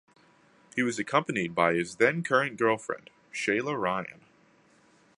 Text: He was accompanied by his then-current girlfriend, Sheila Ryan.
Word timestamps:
He 0.75 0.81
was 0.81 0.97
accompanied 0.97 1.53
by 1.53 1.75
his 1.75 1.97
then-current 1.97 2.57
girlfriend, 2.57 3.11
Sheila 3.31 3.77
Ryan. 3.77 4.21